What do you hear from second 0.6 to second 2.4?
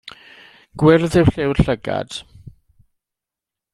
Gwyrdd yw lliw'r llygad.